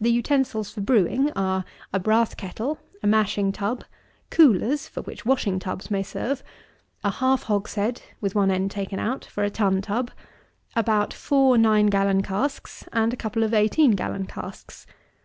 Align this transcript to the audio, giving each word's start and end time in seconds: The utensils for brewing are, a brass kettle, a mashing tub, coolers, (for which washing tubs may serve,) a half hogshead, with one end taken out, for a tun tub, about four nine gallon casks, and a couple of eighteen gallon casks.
The 0.00 0.12
utensils 0.12 0.70
for 0.70 0.80
brewing 0.82 1.32
are, 1.32 1.64
a 1.92 1.98
brass 1.98 2.32
kettle, 2.32 2.78
a 3.02 3.08
mashing 3.08 3.50
tub, 3.50 3.82
coolers, 4.30 4.86
(for 4.86 5.02
which 5.02 5.26
washing 5.26 5.58
tubs 5.58 5.90
may 5.90 6.04
serve,) 6.04 6.44
a 7.02 7.10
half 7.10 7.42
hogshead, 7.42 8.00
with 8.20 8.36
one 8.36 8.52
end 8.52 8.70
taken 8.70 9.00
out, 9.00 9.24
for 9.24 9.42
a 9.42 9.50
tun 9.50 9.82
tub, 9.82 10.12
about 10.76 11.12
four 11.12 11.58
nine 11.58 11.86
gallon 11.86 12.22
casks, 12.22 12.84
and 12.92 13.12
a 13.12 13.16
couple 13.16 13.42
of 13.42 13.52
eighteen 13.52 13.96
gallon 13.96 14.26
casks. 14.26 14.86